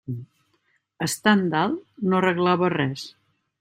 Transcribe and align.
Estant 1.07 1.45
dalt 1.53 1.95
no 2.11 2.21
arreglava 2.25 2.77
res. 2.79 3.09